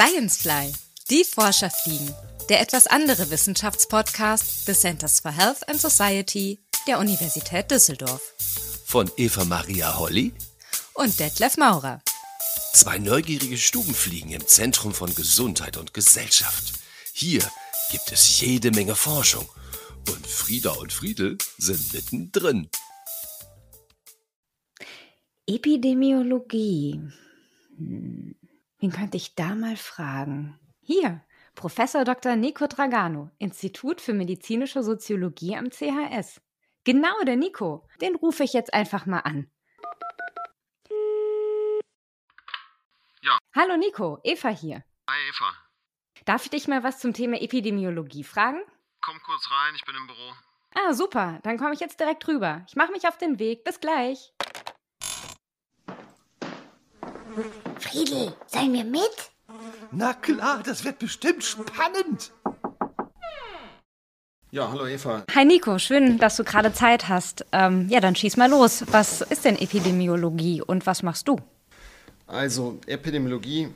[0.00, 0.72] Sciencefly,
[1.10, 2.14] die Forscher fliegen.
[2.48, 8.22] Der etwas andere Wissenschaftspodcast des Centers for Health and Society der Universität Düsseldorf.
[8.86, 10.32] Von Eva Maria Holly
[10.94, 12.00] und Detlef Maurer.
[12.72, 16.72] Zwei neugierige Stubenfliegen im Zentrum von Gesundheit und Gesellschaft.
[17.12, 17.42] Hier
[17.90, 19.46] gibt es jede Menge Forschung.
[20.08, 22.70] Und Frieda und Friedel sind mittendrin.
[25.46, 27.02] Epidemiologie.
[27.76, 28.39] Hm.
[28.80, 30.58] Wen könnte ich da mal fragen?
[30.80, 31.22] Hier,
[31.54, 32.34] Professor Dr.
[32.34, 36.40] Nico Dragano, Institut für medizinische Soziologie am CHS.
[36.84, 37.86] Genau, der Nico.
[38.00, 39.50] Den rufe ich jetzt einfach mal an.
[43.20, 43.38] Ja.
[43.54, 44.82] Hallo Nico, Eva hier.
[45.10, 45.52] Hi Eva.
[46.24, 48.62] Darf ich dich mal was zum Thema Epidemiologie fragen?
[49.02, 50.32] Komm kurz rein, ich bin im Büro.
[50.74, 51.38] Ah, super.
[51.42, 52.64] Dann komme ich jetzt direkt rüber.
[52.66, 53.64] Ich mache mich auf den Weg.
[53.64, 54.32] Bis gleich.
[57.80, 59.00] Friedel, sollen wir mit?
[59.90, 62.30] Na klar, das wird bestimmt spannend.
[64.52, 65.24] Ja, hallo Eva.
[65.34, 67.46] Hi Nico, schön, dass du gerade Zeit hast.
[67.52, 68.84] Ähm, ja, dann schieß mal los.
[68.90, 71.36] Was ist denn Epidemiologie und was machst du?
[72.26, 73.68] Also Epidemiologie,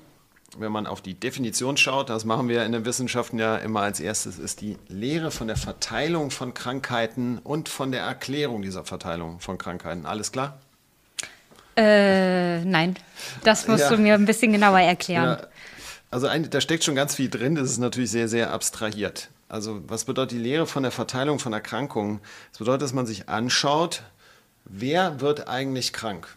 [0.58, 4.00] wenn man auf die Definition schaut, das machen wir in den Wissenschaften ja immer als
[4.00, 9.40] erstes, ist die Lehre von der Verteilung von Krankheiten und von der Erklärung dieser Verteilung
[9.40, 10.06] von Krankheiten.
[10.06, 10.58] Alles klar?
[11.76, 12.96] Äh, nein.
[13.42, 13.90] Das musst ja.
[13.90, 15.38] du mir ein bisschen genauer erklären.
[15.40, 15.46] Ja.
[16.10, 19.30] Also ein, da steckt schon ganz viel drin, das ist natürlich sehr, sehr abstrahiert.
[19.48, 22.20] Also was bedeutet die Lehre von der Verteilung von Erkrankungen?
[22.50, 24.02] Das bedeutet, dass man sich anschaut,
[24.64, 26.28] wer wird eigentlich krank?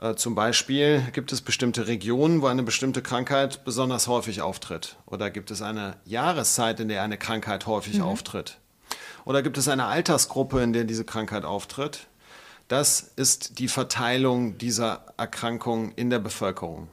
[0.00, 4.96] Äh, zum Beispiel gibt es bestimmte Regionen, wo eine bestimmte Krankheit besonders häufig auftritt.
[5.06, 8.04] Oder gibt es eine Jahreszeit, in der eine Krankheit häufig mhm.
[8.04, 8.58] auftritt.
[9.24, 12.08] Oder gibt es eine Altersgruppe, in der diese Krankheit auftritt.
[12.72, 16.88] Das ist die Verteilung dieser Erkrankung in der Bevölkerung.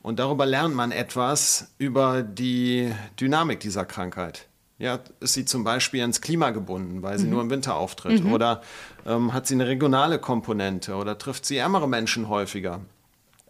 [0.00, 2.90] Und darüber lernt man etwas über die
[3.20, 4.48] Dynamik dieser Krankheit.
[4.78, 7.32] Ja, ist sie zum Beispiel ans Klima gebunden, weil sie mhm.
[7.32, 8.24] nur im Winter auftritt?
[8.24, 8.32] Mhm.
[8.32, 8.62] Oder
[9.04, 10.94] ähm, hat sie eine regionale Komponente?
[10.94, 12.80] Oder trifft sie ärmere Menschen häufiger?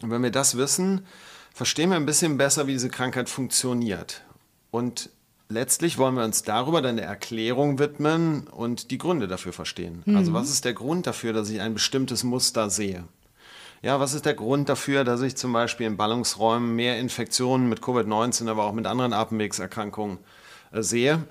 [0.03, 1.07] Und wenn wir das wissen,
[1.55, 4.23] verstehen wir ein bisschen besser, wie diese Krankheit funktioniert.
[4.73, 5.09] Und
[5.51, 10.03] letztlich wollen wir uns darüber dann der Erklärung widmen und die Gründe dafür verstehen.
[10.07, 10.17] Mhm.
[10.17, 13.07] Also was ist der Grund dafür, dass ich ein bestimmtes Muster sehe?
[13.83, 17.81] Ja, was ist der Grund dafür, dass ich zum Beispiel in Ballungsräumen mehr Infektionen mit
[17.81, 20.19] Covid-19, aber auch mit anderen Atemwegserkrankungen
[20.73, 21.27] äh, sehe?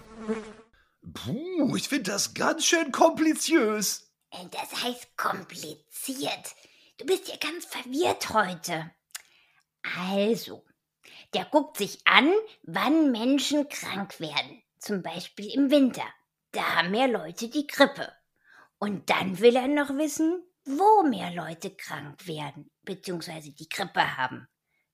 [1.13, 4.11] Puh, ich finde das ganz schön kompliziös.
[4.31, 6.55] Äh, das heißt kompliziert.
[6.97, 8.91] Du bist ja ganz verwirrt heute.
[9.95, 10.63] Also,
[11.33, 12.31] der guckt sich an,
[12.63, 14.61] wann Menschen krank werden.
[14.79, 16.05] Zum Beispiel im Winter.
[16.51, 18.11] Da haben mehr Leute die Grippe.
[18.79, 23.51] Und dann will er noch wissen, wo mehr Leute krank werden bzw.
[23.51, 24.47] die Grippe haben.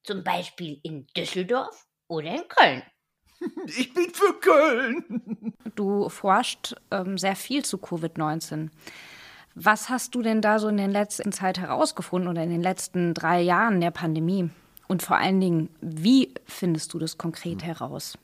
[0.03, 2.84] Zum Beispiel in Düsseldorf oder in Köln.
[3.68, 5.53] Ich bin für Köln.
[5.75, 8.69] Du forscht ähm, sehr viel zu Covid-19.
[9.56, 13.13] Was hast du denn da so in der letzten Zeit herausgefunden oder in den letzten
[13.13, 14.50] drei Jahren der Pandemie?
[14.88, 18.18] Und vor allen Dingen, wie findest du das konkret heraus?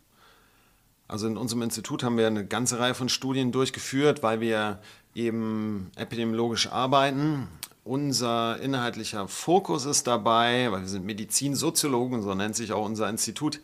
[1.07, 4.79] Also in unserem Institut haben wir eine ganze Reihe von Studien durchgeführt, weil wir
[5.13, 7.47] eben epidemiologisch arbeiten.
[7.83, 13.59] Unser inhaltlicher Fokus ist dabei, weil wir sind Medizinsoziologen, so nennt sich auch unser Institut,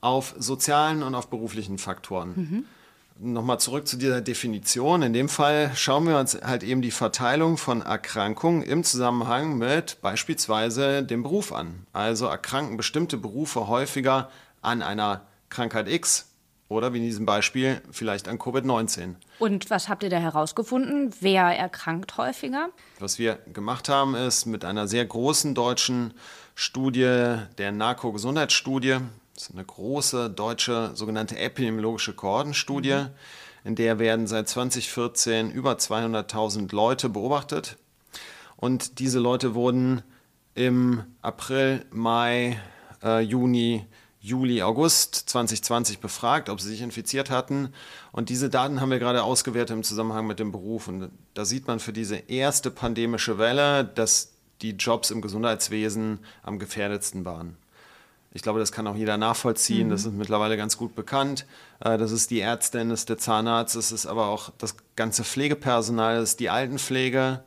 [0.00, 2.32] auf sozialen und auf beruflichen Faktoren.
[2.36, 2.64] Mhm.
[3.18, 5.00] Nochmal zurück zu dieser Definition.
[5.02, 9.98] In dem Fall schauen wir uns halt eben die Verteilung von Erkrankungen im Zusammenhang mit
[10.02, 11.86] beispielsweise dem Beruf an.
[11.94, 16.30] Also erkranken bestimmte Berufe häufiger an einer Krankheit X
[16.68, 19.14] oder wie in diesem Beispiel vielleicht an Covid-19.
[19.38, 21.14] Und was habt ihr da herausgefunden?
[21.20, 22.68] Wer erkrankt häufiger?
[22.98, 26.12] Was wir gemacht haben, ist mit einer sehr großen deutschen
[26.54, 28.98] Studie, der NARCO-Gesundheitsstudie,
[29.36, 32.94] das ist eine große deutsche sogenannte epidemiologische Kohortenstudie.
[32.94, 33.10] Mhm.
[33.64, 37.76] In der werden seit 2014 über 200.000 Leute beobachtet.
[38.56, 40.02] Und diese Leute wurden
[40.54, 42.58] im April, Mai,
[43.02, 43.84] äh, Juni,
[44.20, 47.74] Juli, August 2020 befragt, ob sie sich infiziert hatten.
[48.12, 50.88] Und diese Daten haben wir gerade ausgewertet im Zusammenhang mit dem Beruf.
[50.88, 54.32] Und da sieht man für diese erste pandemische Welle, dass
[54.62, 57.58] die Jobs im Gesundheitswesen am gefährdetsten waren.
[58.36, 59.88] Ich glaube, das kann auch jeder nachvollziehen.
[59.88, 59.90] Mhm.
[59.90, 61.46] Das ist mittlerweile ganz gut bekannt.
[61.80, 65.24] Äh, das ist die Ärztin, das ist der Zahnarzt, das ist aber auch das ganze
[65.24, 67.42] Pflegepersonal, das ist die Altenpflege.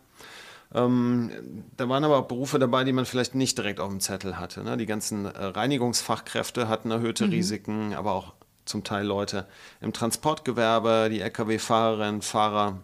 [0.74, 1.31] Ähm,
[1.77, 4.63] da waren aber auch Berufe dabei, die man vielleicht nicht direkt auf dem Zettel hatte.
[4.63, 4.77] Ne?
[4.77, 7.31] Die ganzen äh, Reinigungsfachkräfte hatten erhöhte mhm.
[7.31, 8.33] Risiken, aber auch
[8.65, 9.45] zum Teil Leute
[9.81, 12.80] im Transportgewerbe, die Lkw-Fahrerinnen, Fahrer.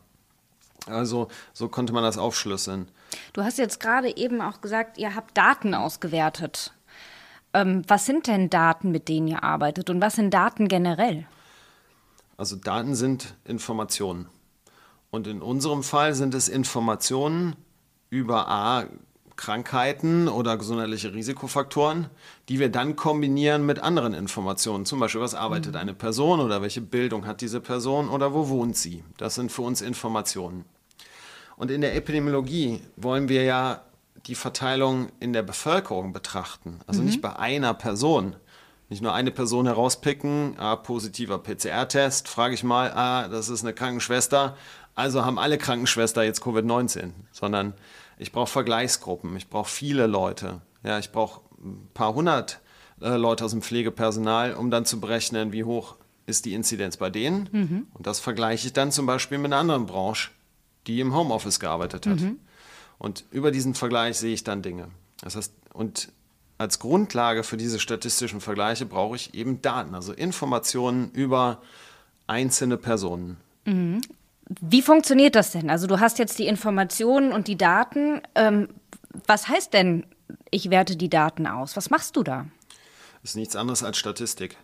[0.86, 2.88] Also so konnte man das aufschlüsseln.
[3.34, 6.75] Du hast jetzt gerade eben auch gesagt, ihr habt Daten ausgewertet.
[7.56, 11.26] Ähm, was sind denn Daten, mit denen ihr arbeitet und was sind Daten generell?
[12.36, 14.28] Also Daten sind Informationen.
[15.10, 17.56] Und in unserem Fall sind es Informationen
[18.10, 18.88] über A,
[19.38, 22.10] Krankheiten oder gesundheitliche Risikofaktoren,
[22.50, 24.86] die wir dann kombinieren mit anderen Informationen.
[24.86, 25.80] Zum Beispiel, was arbeitet mhm.
[25.80, 29.04] eine Person oder welche Bildung hat diese Person oder wo wohnt sie.
[29.16, 30.66] Das sind für uns Informationen.
[31.56, 33.85] Und in der Epidemiologie wollen wir ja
[34.28, 36.80] die Verteilung in der Bevölkerung betrachten.
[36.88, 37.08] Also mhm.
[37.08, 38.36] nicht bei einer Person.
[38.90, 43.74] Nicht nur eine Person herauspicken, ah, positiver PCR-Test, frage ich mal, ah, das ist eine
[43.74, 44.56] Krankenschwester,
[44.94, 47.74] also haben alle Krankenschwester jetzt Covid-19, sondern
[48.18, 50.62] ich brauche Vergleichsgruppen, ich brauche viele Leute.
[50.84, 52.62] Ja, ich brauche ein paar hundert
[53.02, 55.96] äh, Leute aus dem Pflegepersonal, um dann zu berechnen, wie hoch
[56.28, 57.50] ist die Inzidenz bei denen.
[57.52, 57.88] Mhm.
[57.94, 60.30] Und das vergleiche ich dann zum Beispiel mit einer anderen Branche,
[60.88, 62.22] die im Homeoffice gearbeitet hat.
[62.22, 62.40] Mhm.
[62.98, 64.88] Und über diesen Vergleich sehe ich dann Dinge.
[65.22, 66.12] Das heißt, und
[66.58, 71.62] als Grundlage für diese statistischen Vergleiche brauche ich eben Daten, also Informationen über
[72.28, 73.38] einzelne Personen.
[73.66, 74.02] Mhm.
[74.62, 75.70] Wie funktioniert das denn?
[75.70, 78.22] Also du hast jetzt die Informationen und die Daten.
[78.36, 78.70] Ähm,
[79.26, 80.06] was heißt denn,
[80.52, 81.76] ich werte die Daten aus?
[81.76, 82.46] Was machst du da?
[83.22, 84.56] Das ist nichts anderes als Statistik.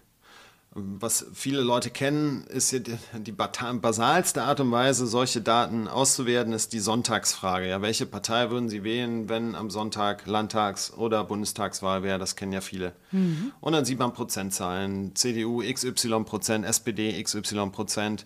[0.74, 2.82] Was viele Leute kennen, ist die,
[3.18, 7.68] die, basalste Art und Weise, solche Daten auszuwerten, ist die Sonntagsfrage.
[7.68, 12.20] Ja, welche Partei würden Sie wählen, wenn am Sonntag Landtags- oder Bundestagswahl wäre?
[12.20, 12.94] Das kennen ja viele.
[13.12, 13.52] Mhm.
[13.60, 15.14] Und dann sieht man Prozentzahlen.
[15.14, 18.26] CDU XY Prozent, SPD XY Prozent.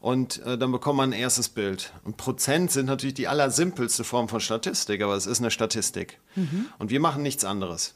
[0.00, 1.92] Und äh, dann bekommt man ein erstes Bild.
[2.02, 6.18] Und Prozent sind natürlich die allersimpelste Form von Statistik, aber es ist eine Statistik.
[6.34, 6.66] Mhm.
[6.78, 7.94] Und wir machen nichts anderes.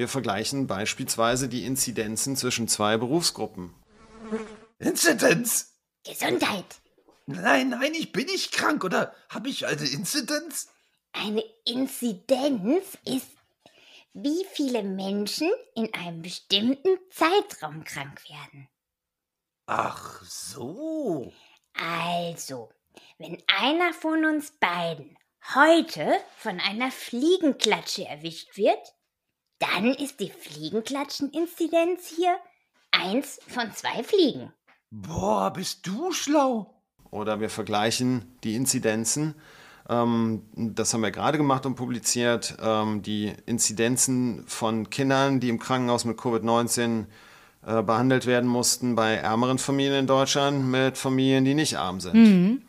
[0.00, 3.74] Wir vergleichen beispielsweise die Inzidenzen zwischen zwei Berufsgruppen.
[4.78, 5.74] Inzidenz?
[6.06, 6.80] Gesundheit.
[7.26, 10.68] Nein, nein, ich bin nicht krank oder habe ich eine Inzidenz?
[11.12, 13.26] Eine Inzidenz ist,
[14.14, 18.70] wie viele Menschen in einem bestimmten Zeitraum krank werden.
[19.66, 21.30] Ach so.
[21.74, 22.70] Also,
[23.18, 25.18] wenn einer von uns beiden
[25.54, 28.80] heute von einer Fliegenklatsche erwischt wird,
[29.60, 32.36] dann ist die Fliegenklatschen-Inzidenz hier
[32.90, 34.52] eins von zwei Fliegen.
[34.90, 36.74] Boah, bist du schlau.
[37.10, 39.34] Oder wir vergleichen die Inzidenzen.
[39.88, 42.56] Ähm, das haben wir gerade gemacht und publiziert.
[42.60, 47.06] Ähm, die Inzidenzen von Kindern, die im Krankenhaus mit Covid-19
[47.66, 52.14] äh, behandelt werden mussten bei ärmeren Familien in Deutschland mit Familien, die nicht arm sind.
[52.14, 52.62] Mhm.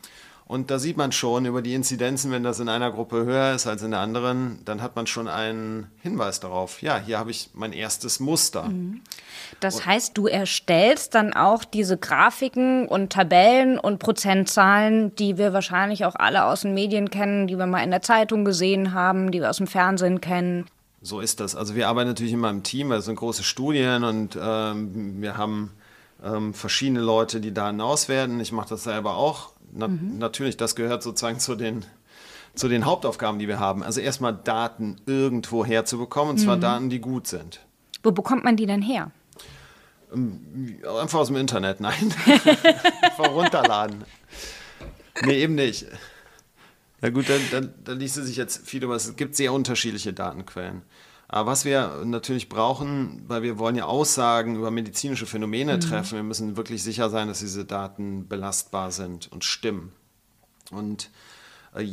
[0.52, 3.66] Und da sieht man schon über die Inzidenzen, wenn das in einer Gruppe höher ist
[3.66, 6.82] als in der anderen, dann hat man schon einen Hinweis darauf.
[6.82, 8.64] Ja, hier habe ich mein erstes Muster.
[8.64, 9.00] Mhm.
[9.60, 16.04] Das heißt, du erstellst dann auch diese Grafiken und Tabellen und Prozentzahlen, die wir wahrscheinlich
[16.04, 19.40] auch alle aus den Medien kennen, die wir mal in der Zeitung gesehen haben, die
[19.40, 20.66] wir aus dem Fernsehen kennen.
[21.00, 21.56] So ist das.
[21.56, 25.38] Also wir arbeiten natürlich immer im Team, weil es sind große Studien und ähm, wir
[25.38, 25.70] haben
[26.22, 28.38] ähm, verschiedene Leute, die Daten auswerten.
[28.38, 30.18] Ich mache das selber auch na, mhm.
[30.18, 31.84] Natürlich, das gehört sozusagen zu den,
[32.54, 33.82] zu den Hauptaufgaben, die wir haben.
[33.82, 36.60] Also erstmal Daten irgendwo herzubekommen, und zwar mhm.
[36.60, 37.60] Daten, die gut sind.
[38.02, 39.10] Wo bekommt man die denn her?
[40.12, 42.14] Ähm, einfach aus dem Internet, nein.
[43.02, 44.04] Einfach runterladen.
[45.24, 45.86] Nee, eben nicht.
[47.00, 48.94] Na gut, dann, dann, dann ließe sich jetzt viel über.
[48.94, 50.82] Es gibt sehr unterschiedliche Datenquellen.
[51.32, 55.80] Aber was wir natürlich brauchen, weil wir wollen ja Aussagen über medizinische Phänomene mhm.
[55.80, 59.92] treffen, wir müssen wirklich sicher sein, dass diese Daten belastbar sind und stimmen.
[60.70, 61.08] Und
[61.74, 61.86] äh,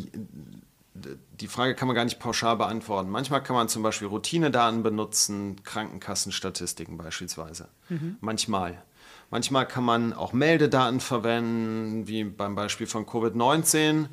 [1.39, 3.09] die Frage kann man gar nicht pauschal beantworten.
[3.09, 7.69] Manchmal kann man zum Beispiel Routinedaten benutzen, Krankenkassenstatistiken beispielsweise.
[7.87, 8.17] Mhm.
[8.19, 8.83] Manchmal.
[9.31, 14.07] Manchmal kann man auch Meldedaten verwenden, wie beim Beispiel von Covid-19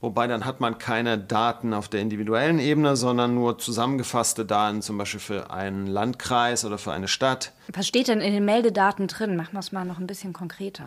[0.00, 4.96] Wobei dann hat man keine Daten auf der individuellen Ebene, sondern nur zusammengefasste Daten, zum
[4.96, 7.52] Beispiel für einen Landkreis oder für eine Stadt.
[7.72, 9.36] Was steht denn in den Meldedaten drin?
[9.36, 10.86] Machen wir es mal noch ein bisschen konkreter.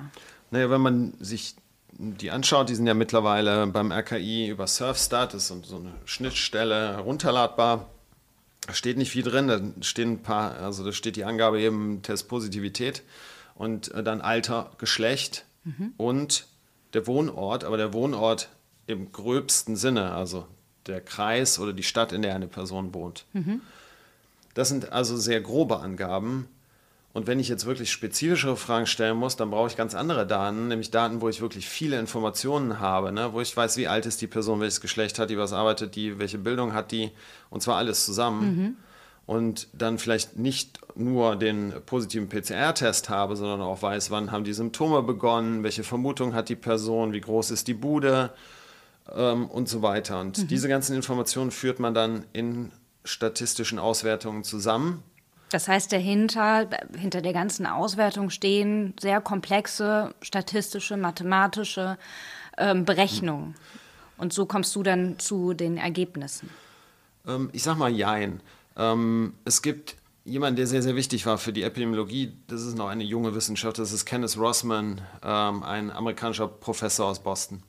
[0.49, 1.55] Naja, wenn man sich
[1.97, 6.93] die anschaut, die sind ja mittlerweile beim RKI über Surfstat, das ist so eine Schnittstelle
[6.95, 7.89] herunterladbar.
[8.65, 12.01] Da steht nicht viel drin, da stehen ein paar, also da steht die Angabe eben
[12.01, 13.03] Testpositivität
[13.53, 15.93] und äh, dann Alter, Geschlecht mhm.
[15.97, 16.47] und
[16.93, 18.49] der Wohnort, aber der Wohnort
[18.87, 20.47] im gröbsten Sinne, also
[20.87, 23.25] der Kreis oder die Stadt, in der eine Person wohnt.
[23.33, 23.61] Mhm.
[24.53, 26.47] Das sind also sehr grobe Angaben.
[27.13, 30.67] Und wenn ich jetzt wirklich spezifischere Fragen stellen muss, dann brauche ich ganz andere Daten,
[30.67, 33.33] nämlich Daten, wo ich wirklich viele Informationen habe, ne?
[33.33, 36.17] wo ich weiß, wie alt ist die Person, welches Geschlecht hat die, was arbeitet die,
[36.17, 37.11] welche Bildung hat die,
[37.51, 38.57] und zwar alles zusammen.
[38.57, 38.75] Mhm.
[39.25, 44.51] Und dann vielleicht nicht nur den positiven PCR-Test habe, sondern auch weiß, wann haben die
[44.51, 48.31] Symptome begonnen, welche Vermutung hat die Person, wie groß ist die Bude,
[49.11, 50.19] ähm, und so weiter.
[50.19, 50.47] Und mhm.
[50.47, 52.71] diese ganzen Informationen führt man dann in
[53.03, 55.03] statistischen Auswertungen zusammen
[55.49, 61.97] Das heißt, dahinter, hinter der ganzen Auswertung stehen sehr komplexe statistische, mathematische
[62.57, 63.55] ähm, Berechnungen.
[64.17, 66.49] Und so kommst du dann zu den Ergebnissen.
[67.27, 68.41] Ähm, ich sag mal Jein.
[68.77, 69.95] Ähm, es gibt
[70.25, 72.33] jemanden, der sehr, sehr wichtig war für die Epidemiologie.
[72.47, 73.77] Das ist noch eine junge Wissenschaft.
[73.77, 77.61] Das ist Kenneth Rossman, ähm, ein amerikanischer Professor aus Boston.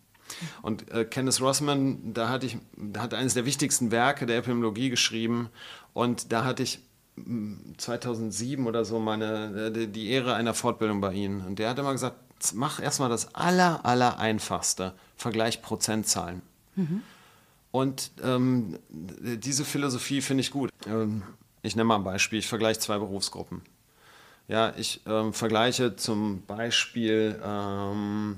[0.62, 4.90] Und äh, Kenneth Rossman, da hatte ich, da hat eines der wichtigsten Werke der Epidemiologie
[4.90, 5.48] geschrieben.
[5.92, 6.80] Und da hatte ich
[7.76, 11.42] 2007 oder so meine, äh, die Ehre einer Fortbildung bei Ihnen.
[11.42, 12.16] Und der hat immer gesagt,
[12.54, 16.42] mach erstmal das aller, aller einfachste, Vergleich Prozentzahlen.
[16.74, 17.02] Mhm.
[17.70, 20.70] Und ähm, diese Philosophie finde ich gut.
[20.86, 21.22] Ähm,
[21.62, 23.62] ich nenne mal ein Beispiel, ich vergleiche zwei Berufsgruppen.
[24.46, 28.36] Ja, ich ähm, vergleiche zum Beispiel, ähm,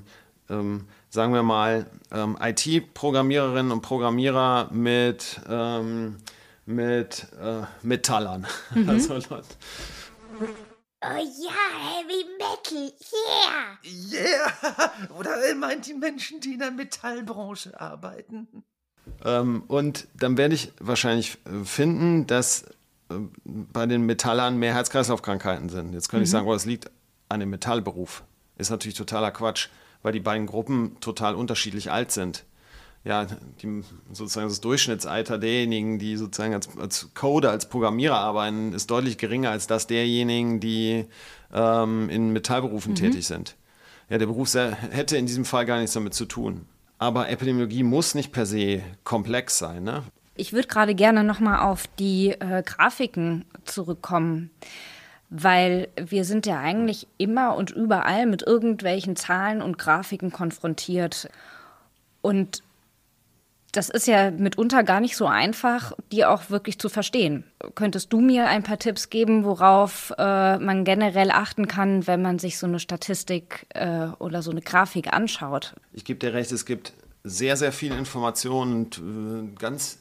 [0.49, 5.41] ähm, sagen wir mal, ähm, IT-Programmiererinnen und Programmierer mit
[6.67, 8.45] mit äh, Metallern.
[8.75, 8.89] Mhm.
[8.89, 9.13] Also,
[10.99, 13.77] Oh ja, Heavy Metal, yeah!
[14.11, 15.11] Yeah!
[15.17, 18.47] Oder meint die Menschen, die in der Metallbranche arbeiten?
[19.23, 22.63] Ähm, und dann werde ich wahrscheinlich äh, finden, dass
[23.09, 25.93] äh, bei den Metallern mehr Herz-Kreislauf-Krankheiten sind.
[25.93, 26.25] Jetzt könnte mhm.
[26.25, 26.89] ich sagen, oh, das liegt
[27.29, 28.23] an dem Metallberuf.
[28.57, 29.69] Ist natürlich totaler Quatsch,
[30.03, 32.45] weil die beiden Gruppen total unterschiedlich alt sind
[33.07, 33.25] ja,
[33.61, 39.17] die, sozusagen das Durchschnittsalter derjenigen, die sozusagen als, als Coder, als Programmierer arbeiten, ist deutlich
[39.17, 41.05] geringer als das derjenigen, die
[41.53, 42.97] ähm, in Metallberufen mhm.
[42.97, 43.55] tätig sind.
[44.09, 46.65] Ja, der Beruf hätte in diesem Fall gar nichts damit zu tun.
[46.97, 49.83] Aber Epidemiologie muss nicht per se komplex sein.
[49.83, 50.03] Ne?
[50.35, 54.49] Ich würde gerade gerne nochmal auf die äh, Grafiken zurückkommen
[55.29, 61.29] weil wir sind ja eigentlich immer und überall mit irgendwelchen Zahlen und Grafiken konfrontiert.
[62.21, 62.63] Und
[63.73, 67.43] das ist ja mitunter gar nicht so einfach, die auch wirklich zu verstehen.
[67.75, 72.39] Könntest du mir ein paar Tipps geben, worauf äh, man generell achten kann, wenn man
[72.39, 75.75] sich so eine Statistik äh, oder so eine Grafik anschaut?
[75.91, 76.93] Ich gebe dir recht, es gibt
[77.23, 79.99] sehr, sehr viel Informationen und äh, ganz,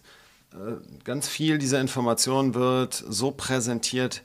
[0.54, 4.22] äh, viel dieser Informationen wird so präsentiert,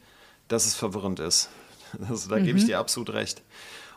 [0.51, 1.49] dass es verwirrend ist.
[2.07, 2.45] Also, da mhm.
[2.45, 2.67] gebe ich mhm.
[2.69, 3.41] dir absolut recht.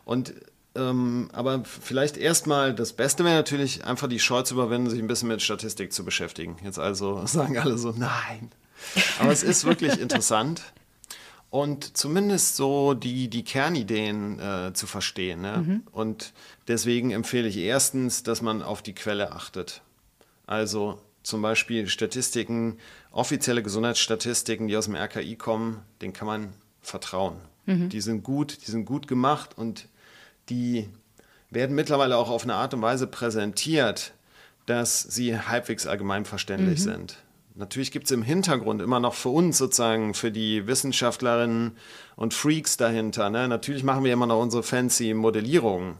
[0.05, 0.35] Und
[0.75, 5.07] ähm, aber vielleicht erstmal das Beste wäre natürlich einfach die Scheu zu überwinden, sich ein
[5.07, 6.57] bisschen mit Statistik zu beschäftigen.
[6.65, 8.51] Jetzt also sagen alle so, nein.
[9.21, 10.63] Aber es ist wirklich interessant
[11.51, 15.43] und zumindest so die, die Kernideen äh, zu verstehen.
[15.43, 15.65] Ne?
[15.65, 15.83] Mhm.
[15.93, 16.33] Und
[16.67, 19.83] deswegen empfehle ich erstens, dass man auf die Quelle achtet.
[20.47, 22.79] Also zum Beispiel Statistiken,
[23.15, 26.53] offizielle Gesundheitsstatistiken, die aus dem RKI kommen, denen kann man
[26.83, 27.37] vertrauen.
[27.65, 27.89] Mhm.
[27.89, 29.89] Die sind gut, die sind gut gemacht und
[30.49, 30.89] die
[31.49, 34.13] werden mittlerweile auch auf eine Art und Weise präsentiert,
[34.67, 36.85] dass sie halbwegs allgemeinverständlich mhm.
[36.85, 37.17] sind.
[37.55, 41.77] Natürlich gibt es im Hintergrund immer noch für uns sozusagen, für die Wissenschaftlerinnen
[42.17, 43.31] und Freaks dahinter.
[43.31, 43.47] Ne?
[43.47, 45.99] Natürlich machen wir immer noch unsere fancy Modellierungen.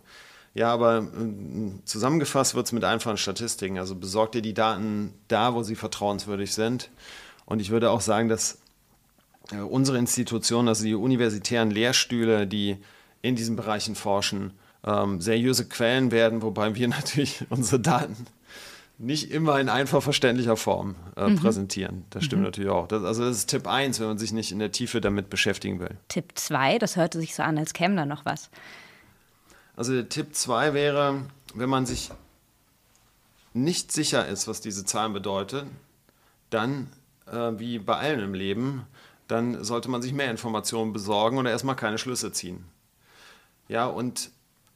[0.55, 3.79] Ja, aber äh, zusammengefasst wird es mit einfachen Statistiken.
[3.79, 6.91] Also besorgt ihr die Daten da, wo sie vertrauenswürdig sind.
[7.45, 8.59] Und ich würde auch sagen, dass
[9.51, 12.79] äh, unsere Institutionen, also die universitären Lehrstühle, die
[13.21, 14.53] in diesen Bereichen forschen,
[14.87, 18.27] ähm, seriöse Quellen werden, wobei wir natürlich unsere Daten
[18.97, 21.37] nicht immer in einfach verständlicher Form äh, mhm.
[21.37, 22.05] präsentieren.
[22.11, 22.47] Das stimmt mhm.
[22.47, 22.87] natürlich auch.
[22.87, 25.81] Das, also das ist Tipp 1, wenn man sich nicht in der Tiefe damit beschäftigen
[25.81, 25.97] will.
[26.09, 28.51] Tipp 2, das hörte sich so an, als käme da noch was.
[29.77, 31.23] Also der Tipp 2 wäre,
[31.55, 32.11] wenn man sich
[33.53, 35.71] nicht sicher ist, was diese Zahlen bedeuten,
[36.51, 36.89] dann,
[37.27, 38.87] äh, wie bei allen im Leben,
[39.29, 42.65] dann sollte man sich mehr Informationen besorgen und erstmal keine Schlüsse ziehen.
[43.69, 44.31] Ja, und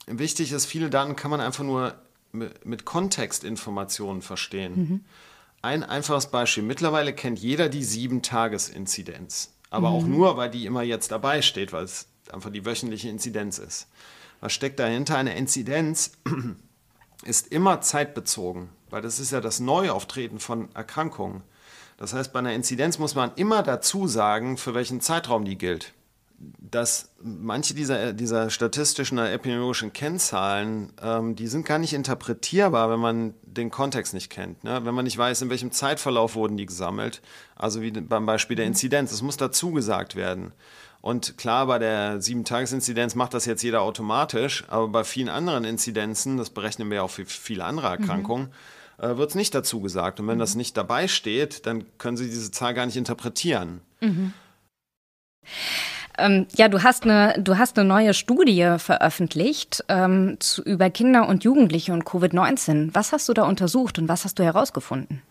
[0.07, 1.95] wichtig ist, viele Daten kann man einfach nur
[2.33, 4.77] mit Kontextinformationen verstehen.
[4.77, 5.05] Mhm.
[5.61, 6.63] Ein einfaches Beispiel.
[6.63, 9.53] Mittlerweile kennt jeder die Sieben-Tages-Inzidenz.
[9.71, 9.97] Aber mhm.
[9.97, 13.89] auch nur, weil die immer jetzt dabei steht, weil es einfach die wöchentliche Inzidenz ist.
[14.41, 15.17] Was steckt dahinter?
[15.17, 16.13] Eine Inzidenz
[17.25, 21.43] ist immer zeitbezogen, weil das ist ja das Neuauftreten von Erkrankungen.
[21.97, 25.93] Das heißt, bei einer Inzidenz muss man immer dazu sagen, für welchen Zeitraum die gilt
[26.39, 33.01] dass manche dieser, dieser statistischen oder epidemiologischen Kennzahlen, ähm, die sind gar nicht interpretierbar, wenn
[33.01, 34.63] man den Kontext nicht kennt.
[34.63, 34.85] Ne?
[34.85, 37.23] Wenn man nicht weiß, in welchem Zeitverlauf wurden die gesammelt.
[37.57, 38.73] Also wie beim Beispiel der mhm.
[38.73, 39.11] Inzidenz.
[39.11, 40.53] Das muss dazu gesagt werden.
[41.01, 46.37] Und klar, bei der Sieben-Tages-Inzidenz macht das jetzt jeder automatisch, aber bei vielen anderen Inzidenzen,
[46.37, 48.01] das berechnen wir ja auch für viele andere mhm.
[48.01, 48.53] Erkrankungen,
[48.99, 49.05] mhm.
[49.05, 50.19] äh, wird es nicht dazu gesagt.
[50.19, 50.41] Und wenn mhm.
[50.41, 53.81] das nicht dabei steht, dann können Sie diese Zahl gar nicht interpretieren.
[54.01, 54.33] Mhm.
[56.19, 61.29] Ähm, ja, du hast eine, du hast eine neue Studie veröffentlicht ähm, zu, über Kinder
[61.29, 62.91] und Jugendliche und Covid-19.
[62.93, 65.23] Was hast du da untersucht und was hast du herausgefunden?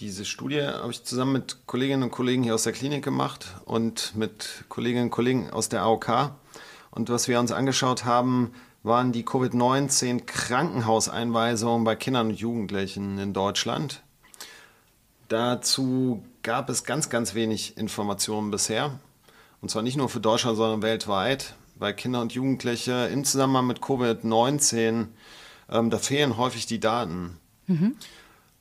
[0.00, 4.14] Diese Studie habe ich zusammen mit Kolleginnen und Kollegen hier aus der Klinik gemacht und
[4.14, 6.32] mit Kolleginnen und Kollegen aus der AOK.
[6.90, 14.02] Und was wir uns angeschaut haben, waren die Covid-19-Krankenhauseinweisungen bei Kindern und Jugendlichen in Deutschland.
[15.28, 19.00] Dazu gab es ganz, ganz wenig Informationen bisher.
[19.62, 21.54] Und zwar nicht nur für Deutschland, sondern weltweit.
[21.74, 25.06] Bei Kinder und Jugendliche im Zusammenhang mit Covid-19,
[25.70, 27.38] ähm, da fehlen häufig die Daten.
[27.66, 27.96] Mhm.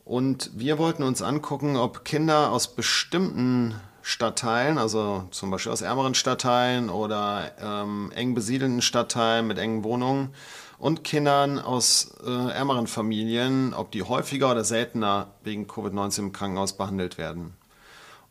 [0.05, 6.13] Und wir wollten uns angucken, ob Kinder aus bestimmten Stadtteilen, also zum Beispiel aus ärmeren
[6.13, 10.29] Stadtteilen oder ähm, eng besiedelten Stadtteilen mit engen Wohnungen
[10.77, 16.77] und Kindern aus äh, ärmeren Familien, ob die häufiger oder seltener wegen Covid-19 im Krankenhaus
[16.77, 17.53] behandelt werden.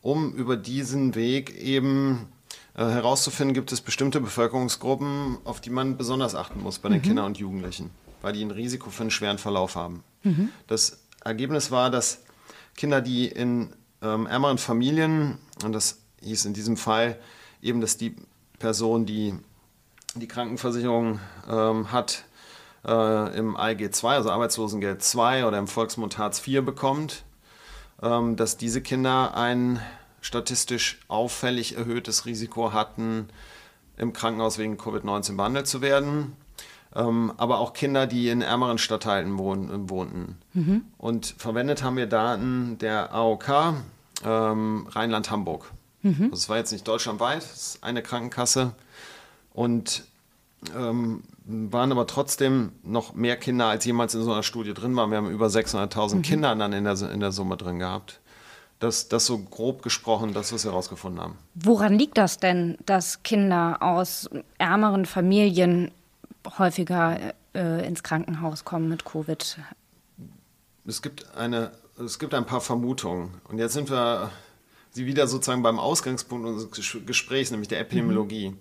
[0.00, 2.28] Um über diesen Weg eben
[2.74, 7.02] äh, herauszufinden, gibt es bestimmte Bevölkerungsgruppen, auf die man besonders achten muss bei den mhm.
[7.02, 7.90] Kindern und Jugendlichen,
[8.22, 10.04] weil die ein Risiko für einen schweren Verlauf haben.
[10.22, 10.50] Mhm.
[10.66, 12.22] Das Ergebnis war, dass
[12.76, 17.18] Kinder, die in ähm, ärmeren Familien, und das hieß in diesem Fall
[17.62, 18.16] eben, dass die
[18.58, 19.34] Person, die
[20.14, 22.24] die Krankenversicherung ähm, hat,
[22.84, 27.24] äh, im ALG 2, also Arbeitslosengeld 2 oder im Volksmund Hartz IV bekommt,
[28.02, 29.80] ähm, dass diese Kinder ein
[30.20, 33.28] statistisch auffällig erhöhtes Risiko hatten,
[33.96, 36.36] im Krankenhaus wegen Covid-19 behandelt zu werden
[36.94, 40.38] ähm, aber auch Kinder, die in ärmeren Stadtteilen wohn wohnten.
[40.52, 40.82] Mhm.
[40.96, 43.74] Und verwendet haben wir Daten der AOK
[44.24, 45.70] ähm, Rheinland-Hamburg.
[46.02, 46.30] Mhm.
[46.30, 48.72] Das war jetzt nicht deutschlandweit, das ist eine Krankenkasse.
[49.52, 50.04] Und
[50.76, 55.10] ähm, waren aber trotzdem noch mehr Kinder, als jemals in so einer Studie drin waren.
[55.10, 56.22] Wir haben über 600.000 mhm.
[56.22, 58.20] Kinder dann in der, in der Summe drin gehabt.
[58.80, 61.38] Das, das so grob gesprochen, das, was wir herausgefunden haben.
[61.54, 65.90] Woran liegt das denn, dass Kinder aus ärmeren Familien
[66.58, 69.58] häufiger äh, ins Krankenhaus kommen mit Covid?
[70.86, 73.40] Es gibt, eine, es gibt ein paar Vermutungen.
[73.48, 74.30] Und jetzt sind wir
[74.90, 76.70] sie wieder sozusagen beim Ausgangspunkt unseres
[77.06, 78.50] Gesprächs, nämlich der Epidemiologie.
[78.50, 78.58] Mhm.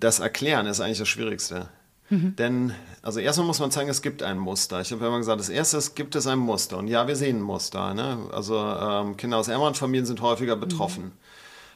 [0.00, 1.68] Das Erklären ist eigentlich das Schwierigste.
[2.10, 2.36] Mhm.
[2.36, 4.80] Denn, also erstmal muss man sagen, es gibt ein Muster.
[4.80, 6.78] Ich habe ja immer gesagt, als erstes gibt es ein Muster.
[6.78, 7.94] Und ja, wir sehen ein Muster.
[7.94, 8.18] Ne?
[8.32, 11.04] Also ähm, Kinder aus ärmeren Familien sind häufiger betroffen.
[11.04, 11.10] Mhm.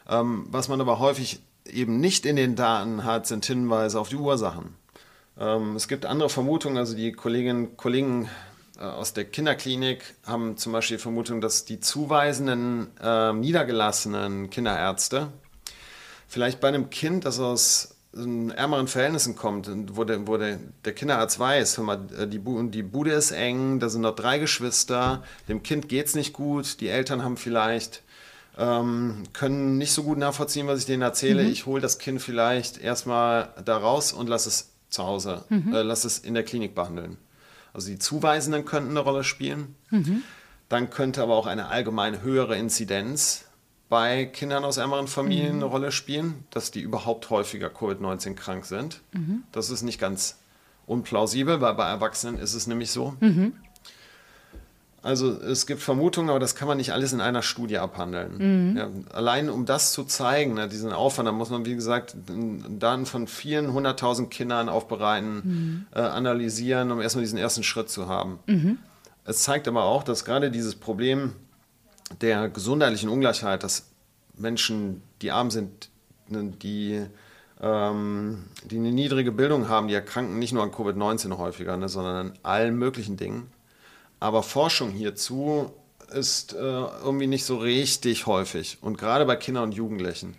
[0.09, 4.16] Ähm, was man aber häufig eben nicht in den Daten hat, sind Hinweise auf die
[4.16, 4.74] Ursachen.
[5.38, 8.29] Ähm, es gibt andere Vermutungen, also die Kolleginnen und Kollegen
[8.79, 15.29] äh, aus der Kinderklinik haben zum Beispiel die Vermutung, dass die zuweisenden äh, niedergelassenen Kinderärzte
[16.29, 21.38] vielleicht bei einem Kind, das aus ärmeren Verhältnissen kommt, wo der, wo der, der Kinderarzt
[21.38, 25.88] weiß, mal, äh, die, die Bude ist eng, da sind noch drei Geschwister, dem Kind
[25.88, 28.03] geht es nicht gut, die Eltern haben vielleicht
[28.59, 31.42] ähm, können nicht so gut nachvollziehen, was ich denen erzähle.
[31.42, 31.51] Mhm.
[31.51, 35.75] Ich hole das Kind vielleicht erstmal da raus und lasse es zu Hause, mhm.
[35.75, 37.18] äh, lass es in der Klinik behandeln.
[37.72, 39.75] Also die Zuweisenden könnten eine Rolle spielen.
[39.90, 40.22] Mhm.
[40.68, 43.44] Dann könnte aber auch eine allgemeine höhere Inzidenz
[43.88, 45.62] bei Kindern aus ärmeren Familien mhm.
[45.62, 49.01] eine Rolle spielen, dass die überhaupt häufiger Covid-19 krank sind.
[49.12, 49.44] Mhm.
[49.53, 50.38] Das ist nicht ganz
[50.87, 53.14] unplausibel, weil bei Erwachsenen ist es nämlich so.
[53.20, 53.53] Mhm.
[55.06, 58.70] Also es gibt Vermutungen, aber das kann man nicht alles in einer Studie abhandeln.
[58.70, 58.76] Mhm.
[58.76, 62.16] Ja, allein um das zu zeigen, ne, diesen Aufwand, da muss man, wie gesagt,
[62.68, 65.86] Daten von vielen hunderttausend Kindern aufbereiten, mhm.
[65.94, 68.40] äh, analysieren, um erstmal diesen ersten Schritt zu haben.
[68.46, 68.78] Mhm.
[69.24, 71.34] Es zeigt aber auch, dass gerade dieses Problem
[72.20, 73.86] der gesundheitlichen Ungleichheit, dass
[74.36, 75.88] Menschen, die arm sind,
[76.26, 77.00] ne, die,
[77.60, 82.16] ähm, die eine niedrige Bildung haben, die erkranken nicht nur an Covid-19 häufiger, ne, sondern
[82.16, 83.52] an allen möglichen Dingen
[84.20, 85.70] aber Forschung hierzu
[86.12, 90.37] ist äh, irgendwie nicht so richtig häufig und gerade bei Kindern und Jugendlichen.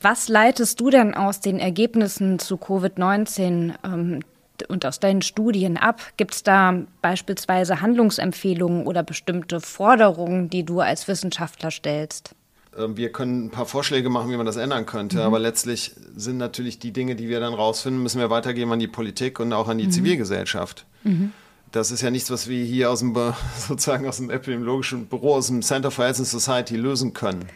[0.00, 4.20] Was leitest du denn aus den Ergebnissen zu Covid-19 ähm,
[4.68, 6.02] und aus deinen Studien ab?
[6.16, 12.34] Gibt es da beispielsweise Handlungsempfehlungen oder bestimmte Forderungen, die du als Wissenschaftler stellst?
[12.76, 15.22] Ähm, wir können ein paar Vorschläge machen, wie man das ändern könnte, mhm.
[15.22, 18.88] aber letztlich sind natürlich die Dinge, die wir dann rausfinden, müssen wir weitergeben an die
[18.88, 19.92] Politik und auch an die mhm.
[19.92, 20.84] Zivilgesellschaft.
[21.04, 21.32] Mhm
[21.74, 23.14] das ist ja nichts, was wir hier aus dem,
[23.68, 27.46] sozusagen aus dem epidemiologischen Büro, aus dem Center for Health and Society lösen können.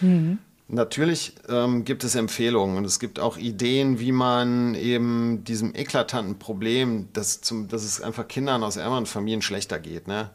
[0.00, 0.38] Mhm.
[0.68, 6.38] Natürlich ähm, gibt es Empfehlungen und es gibt auch Ideen, wie man eben diesem eklatanten
[6.38, 10.30] Problem, dass, zum, dass es einfach Kindern aus ärmeren Familien schlechter geht, ne?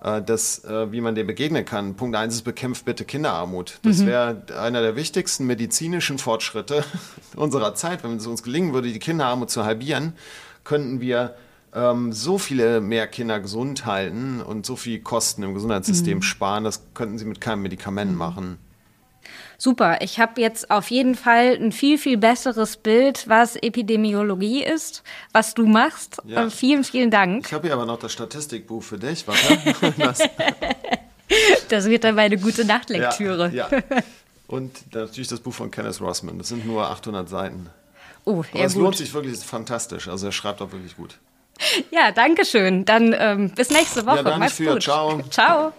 [0.00, 1.96] Äh, das, äh, wie man dem begegnen kann.
[1.96, 3.80] Punkt eins ist, bekämpft bitte Kinderarmut.
[3.82, 4.06] Das mhm.
[4.06, 6.84] wäre einer der wichtigsten medizinischen Fortschritte
[7.36, 8.04] unserer Zeit.
[8.04, 10.12] Wenn es uns gelingen würde, die Kinderarmut zu halbieren,
[10.62, 11.34] könnten wir
[11.74, 16.22] ähm, so viele mehr Kinder gesund halten und so viel Kosten im Gesundheitssystem mhm.
[16.22, 18.18] sparen, das könnten sie mit keinem Medikament mhm.
[18.18, 18.58] machen.
[19.56, 25.02] Super, ich habe jetzt auf jeden Fall ein viel, viel besseres Bild, was Epidemiologie ist,
[25.32, 26.20] was du machst.
[26.26, 26.46] Ja.
[26.46, 27.46] Äh, vielen, vielen Dank.
[27.46, 29.26] Ich habe hier aber noch das Statistikbuch für dich.
[29.26, 30.30] Warte.
[31.68, 33.50] Das wird dann meine gute Nachtlektüre.
[33.54, 33.82] Ja, ja.
[34.46, 36.36] Und natürlich das Buch von Kenneth Rossman.
[36.38, 37.70] Das sind nur 800 Seiten.
[38.24, 40.08] Oh, Aber ja es lohnt sich wirklich, ist fantastisch.
[40.08, 41.18] Also er schreibt auch wirklich gut.
[41.90, 42.84] Ja, danke schön.
[42.84, 44.16] Dann ähm, bis nächste Woche.
[44.16, 44.72] Ja, danke Mach's für.
[44.74, 44.82] gut.
[44.82, 45.22] Ciao.
[45.30, 45.72] Ciao.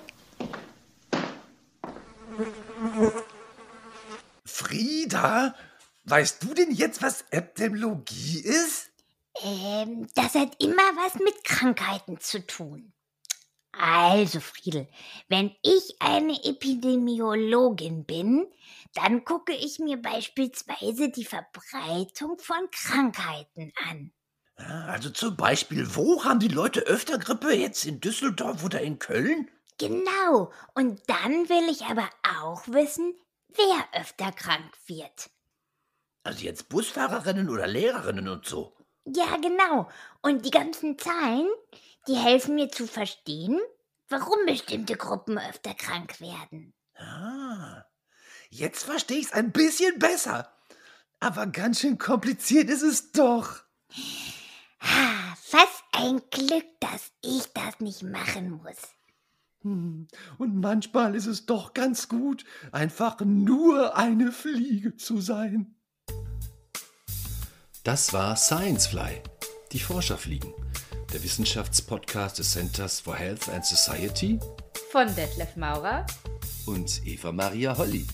[4.46, 5.56] Frieda,
[6.06, 8.90] weißt du denn jetzt, was Epidemiologie ist?
[9.44, 12.94] Ähm, das hat immer was mit Krankheiten zu tun.
[13.78, 14.88] Also, Friedel,
[15.28, 18.48] wenn ich eine Epidemiologin bin,
[18.94, 24.14] dann gucke ich mir beispielsweise die Verbreitung von Krankheiten an.
[24.58, 27.54] Also zum Beispiel, wo haben die Leute öfter Grippe?
[27.54, 29.50] Jetzt in Düsseldorf oder in Köln?
[29.78, 30.52] Genau.
[30.74, 33.14] Und dann will ich aber auch wissen,
[33.50, 35.30] wer öfter krank wird.
[36.24, 38.76] Also jetzt Busfahrerinnen oder Lehrerinnen und so.
[39.06, 39.90] Ja, genau.
[40.22, 41.48] Und die ganzen Zahlen,
[42.08, 43.60] die helfen mir zu verstehen,
[44.10, 46.74] warum bestimmte Gruppen öfter krank werden.
[46.96, 47.84] Ah,
[48.50, 50.52] jetzt verstehe ich es ein bisschen besser.
[51.20, 53.64] Aber ganz schön kompliziert ist es doch.
[54.86, 58.78] Ah, was ein Glück, dass ich das nicht machen muss.
[59.62, 65.76] Hm, Und manchmal ist es doch ganz gut, einfach nur eine Fliege zu sein.
[67.84, 69.22] Das war Sciencefly,
[69.72, 70.54] die Forscherfliegen,
[71.14, 74.40] der Wissenschaftspodcast des Centers for Health and Society
[74.92, 76.06] Von Detlef Maurer.
[76.66, 78.08] und Eva Maria Holly.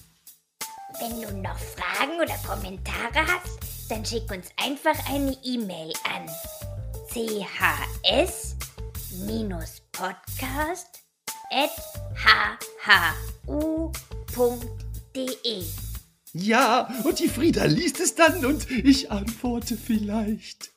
[1.00, 6.30] Wenn du noch Fragen oder Kommentare hast, dann schick uns einfach eine E-Mail an
[7.14, 8.32] chs-podcast
[13.48, 14.44] hhu.de.
[16.34, 20.72] Ja, und die Frieda liest es dann und ich antworte vielleicht.